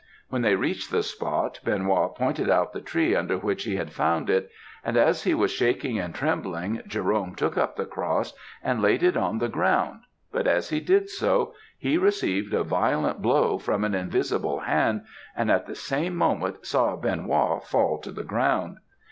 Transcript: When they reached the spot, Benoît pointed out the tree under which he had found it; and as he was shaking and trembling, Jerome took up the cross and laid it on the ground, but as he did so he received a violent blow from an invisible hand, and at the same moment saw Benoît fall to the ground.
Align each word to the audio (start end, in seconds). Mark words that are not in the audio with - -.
When 0.29 0.41
they 0.41 0.55
reached 0.55 0.89
the 0.89 1.03
spot, 1.03 1.59
Benoît 1.63 2.15
pointed 2.15 2.49
out 2.49 2.73
the 2.73 2.81
tree 2.81 3.15
under 3.15 3.37
which 3.37 3.65
he 3.65 3.75
had 3.75 3.93
found 3.93 4.31
it; 4.31 4.49
and 4.83 4.97
as 4.97 5.25
he 5.25 5.35
was 5.35 5.51
shaking 5.51 5.99
and 5.99 6.15
trembling, 6.15 6.81
Jerome 6.87 7.35
took 7.35 7.55
up 7.55 7.75
the 7.75 7.85
cross 7.85 8.33
and 8.63 8.81
laid 8.81 9.03
it 9.03 9.15
on 9.15 9.37
the 9.37 9.47
ground, 9.47 9.99
but 10.31 10.47
as 10.47 10.69
he 10.69 10.79
did 10.79 11.11
so 11.11 11.53
he 11.77 11.99
received 11.99 12.51
a 12.55 12.63
violent 12.63 13.21
blow 13.21 13.59
from 13.59 13.83
an 13.83 13.93
invisible 13.93 14.61
hand, 14.61 15.03
and 15.37 15.51
at 15.51 15.67
the 15.67 15.75
same 15.75 16.15
moment 16.15 16.65
saw 16.65 16.95
Benoît 16.97 17.63
fall 17.63 17.99
to 17.99 18.11
the 18.11 18.23
ground. 18.23 18.77